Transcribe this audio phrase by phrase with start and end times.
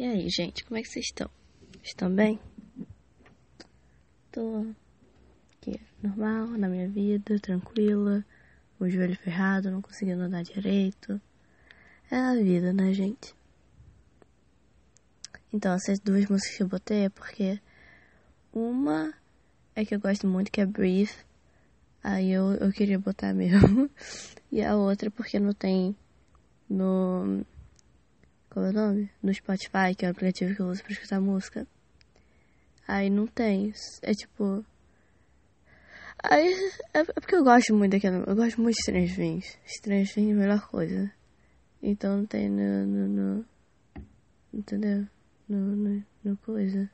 [0.00, 1.28] E aí, gente, como é que vocês estão?
[1.82, 2.40] Estão bem?
[4.32, 4.64] Tô
[5.52, 8.24] aqui, normal, na minha vida, tranquila,
[8.78, 11.20] o joelho ferrado, não conseguindo andar direito.
[12.10, 13.34] É a vida, né, gente?
[15.52, 17.60] Então, essas duas músicas que eu botei é porque
[18.54, 19.12] uma
[19.76, 21.14] é que eu gosto muito, que é Breathe.
[22.02, 23.90] Aí eu, eu queria botar mesmo.
[24.50, 25.94] e a outra é porque não tem
[26.70, 27.44] no.
[28.50, 29.10] Como é o nome?
[29.22, 31.66] No Spotify, que é o aplicativo que eu uso pra escutar música.
[32.86, 33.72] Aí não tem.
[34.02, 34.64] É tipo.
[36.22, 36.52] Aí
[36.92, 38.24] é, é porque eu gosto muito daquela.
[38.26, 39.58] Eu gosto muito de Strange Things.
[39.64, 41.12] Strange Things é a melhor coisa.
[41.80, 42.86] Então não tem no.
[42.86, 43.44] no, no
[44.52, 45.06] entendeu?
[45.48, 46.90] No, no, no coisa.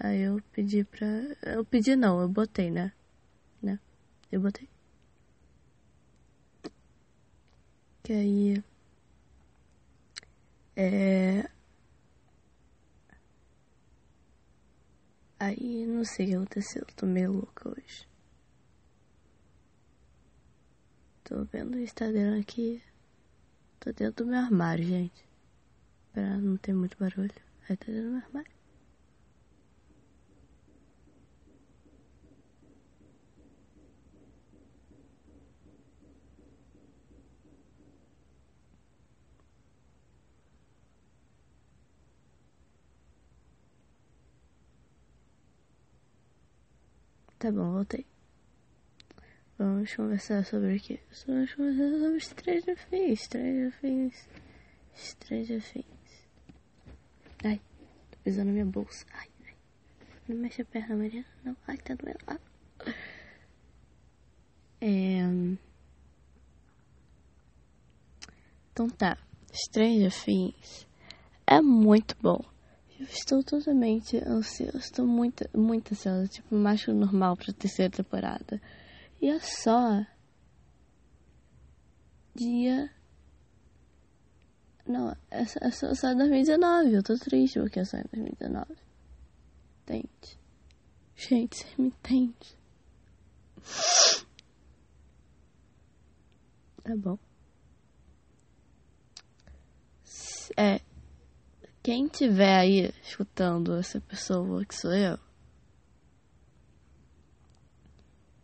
[0.00, 1.06] Aí eu pedi pra.
[1.42, 2.92] Eu pedi não, eu botei, né?
[3.62, 3.78] Né?
[4.32, 4.68] Eu botei.
[8.02, 8.64] Que aí.
[10.76, 11.48] É.
[15.38, 18.08] Aí não sei o que aconteceu, tô meio louca hoje.
[21.24, 22.82] Tô vendo o Instagram aqui.
[23.80, 25.26] Tô dentro do meu armário, gente.
[26.12, 27.34] Pra não ter muito barulho.
[27.68, 28.53] Aí tô dentro do meu armário.
[47.44, 48.06] Tá bom, voltei.
[49.58, 50.98] Vamos conversar sobre o quê?
[51.26, 54.28] Vamos conversar sobre Stranger Things, Stranger Things,
[54.96, 56.28] Stranger Things.
[57.44, 57.60] Ai,
[58.10, 59.04] tô pisando na minha bolsa.
[59.12, 59.54] Ai, ai.
[60.26, 61.26] Não mexe a perna, Mariana.
[61.44, 62.18] Não, ai, tá doendo.
[62.26, 62.40] Ah.
[64.80, 65.20] É...
[68.72, 69.18] Então tá,
[69.52, 70.86] Stranger Things
[71.46, 72.53] é muito bom.
[72.98, 77.90] Eu estou totalmente ansiosa, estou muito, muito ansiosa, tipo, mais que o normal pra terceira
[77.90, 78.60] temporada.
[79.20, 80.06] E é só
[82.34, 82.90] dia.
[84.86, 86.92] Não, é só, é só, é só 2019.
[86.92, 88.76] Eu tô triste porque é só em 2019.
[89.82, 90.38] Entende?
[91.16, 92.58] Gente, você me entende?
[96.82, 97.18] Tá bom.
[100.56, 100.80] É,
[101.84, 105.18] quem tiver aí escutando essa pessoa que sou eu,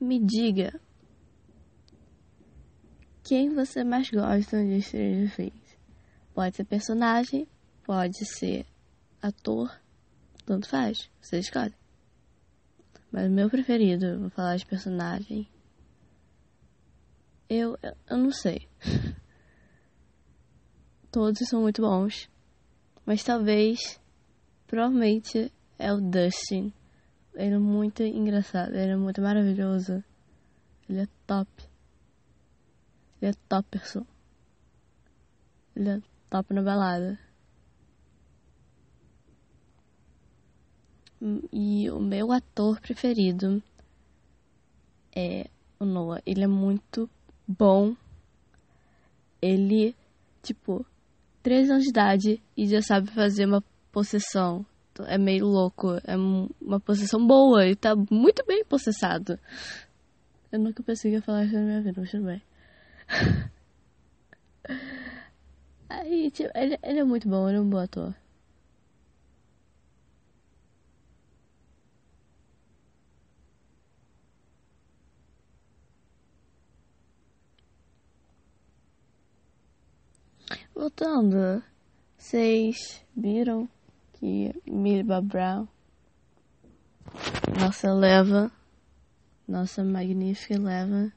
[0.00, 0.80] me diga
[3.22, 5.78] quem você mais gosta de Stranger Things.
[6.32, 7.46] Pode ser personagem,
[7.84, 8.64] pode ser
[9.20, 9.70] ator,
[10.46, 11.74] tanto faz, você escolhe.
[13.12, 15.46] Mas o meu preferido, vou falar de personagem.
[17.50, 18.66] Eu, eu, eu não sei.
[21.12, 22.30] Todos são muito bons.
[23.06, 24.00] Mas talvez,
[24.66, 26.72] provavelmente, é o Dustin.
[27.34, 30.02] Ele é muito engraçado, ele é muito maravilhoso.
[30.88, 31.48] Ele é top.
[33.22, 34.06] Ele é top pessoa.
[35.76, 37.16] Ele é top na balada.
[41.52, 43.62] E o meu ator preferido
[45.14, 46.20] é o Noah.
[46.26, 47.08] Ele é muito
[47.46, 47.94] bom.
[49.40, 49.94] Ele,
[50.42, 50.84] tipo,
[51.46, 53.62] 3 anos de idade e já sabe fazer uma
[53.92, 54.66] possessão.
[55.06, 55.90] É meio louco.
[56.02, 57.64] É uma possessão boa.
[57.64, 59.38] Ele tá muito bem processado.
[60.50, 62.42] Eu nunca pensei que ia falar isso na minha vida, mas tudo bem.
[65.88, 68.12] Aí, tipo, ele, ele é muito bom, ele é um bom ator.
[80.86, 81.64] Voltando,
[82.16, 83.68] vocês viram
[84.12, 85.66] que Millie Brown,
[87.58, 88.52] nossa leva,
[89.48, 91.12] nossa magnífica leva,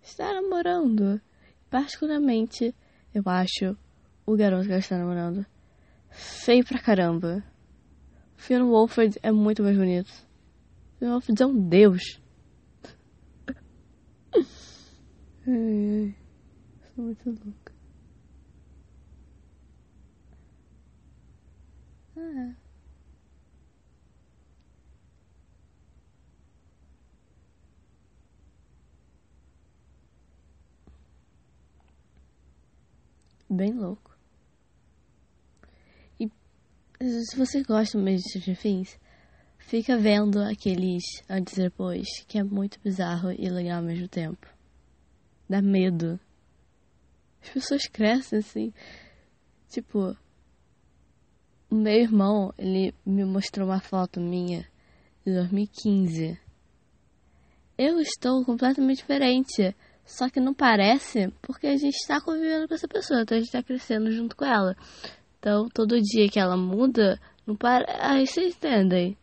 [0.00, 1.20] está namorando.
[1.68, 2.72] Particularmente,
[3.12, 3.76] eu acho
[4.24, 5.44] o garoto que ela está namorando
[6.08, 7.42] feio pra caramba.
[8.36, 10.12] Finn Wolford é muito mais bonito.
[11.00, 12.22] Finn Wolford é um deus.
[14.32, 14.44] ai,
[15.44, 16.14] ai.
[16.94, 17.65] Sou muito louca.
[22.16, 22.54] Ah.
[33.48, 34.16] Bem louco.
[36.18, 36.28] E
[37.00, 38.98] se você gosta mesmo de Stranger Things,
[39.58, 44.46] fica vendo aqueles antes e depois, que é muito bizarro e legal ao mesmo tempo.
[45.48, 46.18] Dá medo.
[47.42, 48.72] As pessoas crescem assim.
[49.68, 50.16] Tipo,
[51.70, 54.66] meu irmão, ele me mostrou uma foto minha
[55.24, 56.38] de 2015.
[57.76, 59.74] Eu estou completamente diferente.
[60.04, 63.48] Só que não parece porque a gente está convivendo com essa pessoa, então a gente
[63.48, 64.76] está crescendo junto com ela.
[65.40, 67.84] Então, todo dia que ela muda, não para.
[68.00, 69.18] Aí vocês entendem.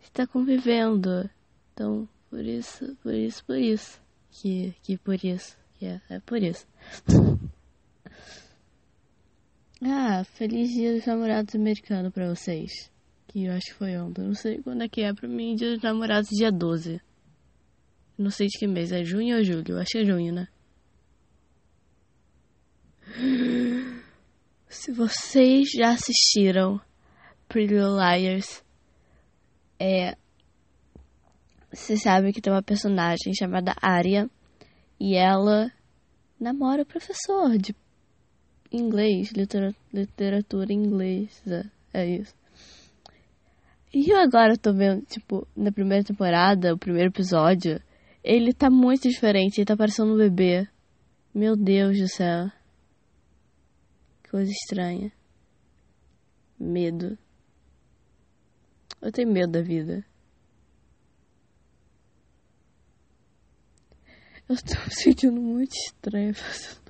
[0.00, 1.28] Está convivendo.
[1.72, 4.00] Então, por isso, por isso, por isso.
[4.30, 5.56] Que, que por isso.
[5.74, 6.66] Que é, é por isso.
[9.84, 12.90] ah, feliz dia dos namorados americanos pra vocês.
[13.26, 14.22] Que eu acho que foi ontem.
[14.22, 17.00] Não sei quando é que é pra mim, dia dos namorados, dia 12.
[18.16, 19.64] Não sei de que mês, é junho ou julho?
[19.70, 20.48] Eu acho que é junho, né?
[24.68, 26.80] Se vocês já assistiram
[27.48, 28.64] Pretty Liars,
[29.78, 30.16] é.
[31.72, 34.30] Você sabe que tem uma personagem chamada Arya
[35.00, 35.72] e ela
[36.38, 37.74] namora o professor de
[38.72, 39.32] inglês,
[39.92, 41.70] literatura, inglesa.
[41.92, 42.34] É isso.
[43.94, 47.80] E eu agora tô vendo, tipo, na primeira temporada, o primeiro episódio,
[48.24, 50.66] ele tá muito diferente, ele tá parecendo um bebê.
[51.34, 52.50] Meu Deus do céu.
[54.22, 55.12] Que coisa estranha.
[56.58, 57.18] Medo.
[59.00, 60.04] Eu tenho medo da vida.
[64.48, 66.81] Eu tô me sentindo muito estranho fazendo.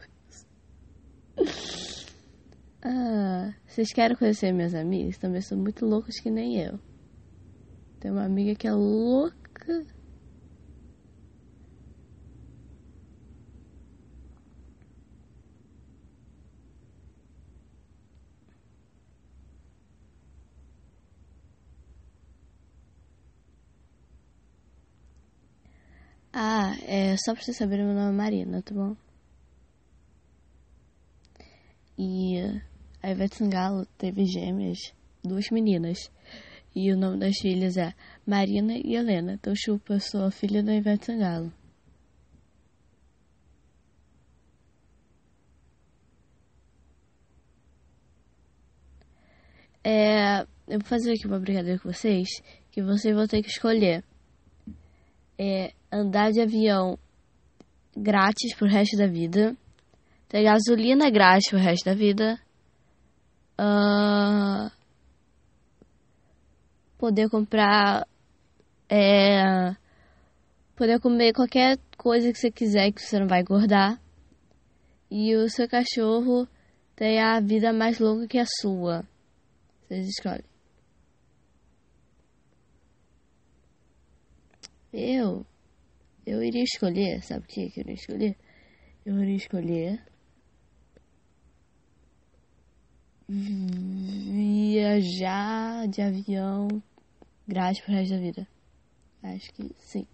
[2.85, 5.17] Ah, vocês querem conhecer minhas amigas?
[5.19, 6.81] Também são muito loucas que nem eu.
[8.01, 9.87] Tem uma amiga que é louca
[26.35, 28.97] Ah, é só pra você saber, meu nome é Marina, tá bom?
[31.99, 32.39] E
[33.03, 34.79] a Ivete Sangalo teve gêmeas,
[35.23, 36.11] duas meninas.
[36.75, 37.95] E o nome das filhas é
[38.27, 39.35] Marina e Helena.
[39.35, 41.53] Então chupa, eu sou a filha da Ivete Sangalo.
[49.85, 52.29] É, eu vou fazer aqui uma brincadeira com vocês,
[52.71, 54.05] que vocês vão ter que escolher.
[55.39, 56.99] É, andar de avião
[57.97, 59.57] grátis pro resto da vida,
[60.33, 62.41] ter gasolina grátis pro resto da vida,
[63.61, 64.73] uh,
[66.97, 68.09] poder comprar,
[68.89, 69.77] é,
[70.75, 74.01] poder comer qualquer coisa que você quiser que você não vai engordar,
[75.11, 76.49] e o seu cachorro
[76.97, 79.07] ter a vida mais longa que a sua.
[79.83, 80.47] Vocês escolhem.
[84.95, 85.45] Eu
[86.25, 88.37] eu iria escolher, sabe o que eu iria escolher?
[89.05, 90.12] Eu iria escolher
[94.73, 96.69] viajar de avião
[97.49, 98.47] grátis pro resto da vida.
[99.23, 100.07] Acho que sim.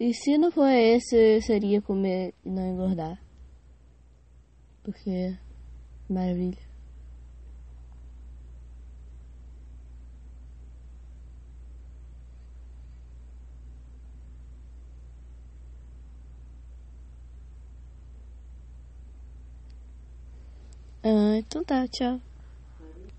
[0.00, 3.20] E se não for esse, seria comer e não engordar.
[4.82, 5.36] Porque
[6.08, 6.71] maravilha.
[21.04, 22.20] Ah, então tá, tchau.